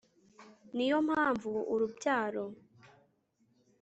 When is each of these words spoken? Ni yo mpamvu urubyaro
Ni 0.75 0.85
yo 0.91 0.97
mpamvu 1.07 1.51
urubyaro 1.73 2.45